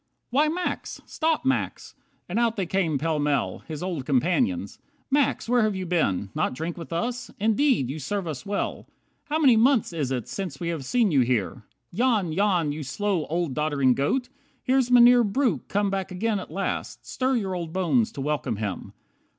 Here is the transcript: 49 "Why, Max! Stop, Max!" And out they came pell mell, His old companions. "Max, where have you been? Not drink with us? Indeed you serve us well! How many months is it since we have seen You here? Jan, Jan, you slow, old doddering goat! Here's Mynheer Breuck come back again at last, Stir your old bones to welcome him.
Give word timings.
49 0.31 0.31
"Why, 0.51 0.63
Max! 0.65 0.99
Stop, 1.05 1.45
Max!" 1.45 1.93
And 2.27 2.39
out 2.39 2.55
they 2.55 2.65
came 2.65 2.97
pell 2.97 3.19
mell, 3.19 3.59
His 3.67 3.83
old 3.83 4.03
companions. 4.03 4.79
"Max, 5.11 5.47
where 5.47 5.61
have 5.61 5.75
you 5.75 5.85
been? 5.85 6.31
Not 6.33 6.55
drink 6.55 6.75
with 6.75 6.91
us? 6.91 7.29
Indeed 7.39 7.87
you 7.91 7.99
serve 7.99 8.25
us 8.25 8.43
well! 8.43 8.87
How 9.25 9.37
many 9.37 9.55
months 9.55 9.93
is 9.93 10.09
it 10.11 10.27
since 10.27 10.59
we 10.59 10.69
have 10.69 10.83
seen 10.85 11.11
You 11.11 11.19
here? 11.21 11.65
Jan, 11.93 12.33
Jan, 12.33 12.71
you 12.71 12.81
slow, 12.81 13.27
old 13.27 13.53
doddering 13.53 13.93
goat! 13.93 14.29
Here's 14.63 14.89
Mynheer 14.89 15.23
Breuck 15.23 15.67
come 15.67 15.91
back 15.91 16.09
again 16.11 16.39
at 16.39 16.49
last, 16.49 17.05
Stir 17.05 17.35
your 17.35 17.53
old 17.53 17.71
bones 17.71 18.11
to 18.13 18.21
welcome 18.21 18.55
him. 18.55 18.93